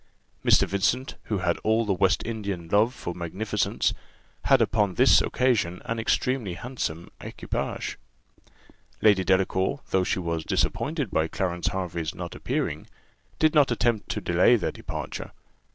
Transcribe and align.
Mr. 0.43 0.67
Vincent, 0.67 1.13
who 1.25 1.37
had 1.37 1.59
all 1.59 1.85
the 1.85 1.93
West 1.93 2.25
Indian 2.25 2.67
love 2.69 2.91
for 2.91 3.13
magnificence, 3.13 3.93
had 4.45 4.59
upon 4.59 4.95
this 4.95 5.21
occasion 5.21 5.79
an 5.85 5.99
extremely 5.99 6.55
handsome 6.55 7.11
equipage. 7.21 7.99
Lady 9.03 9.23
Delacour, 9.23 9.81
though 9.91 10.03
she 10.03 10.17
was 10.17 10.43
disappointed 10.43 11.11
by 11.11 11.27
Clarence 11.27 11.67
Hervey's 11.67 12.15
not 12.15 12.33
appearing, 12.33 12.87
did 13.37 13.53
not 13.53 13.69
attempt 13.69 14.09
to 14.09 14.21
delay 14.21 14.55
their 14.55 14.71
departure. 14.71 15.33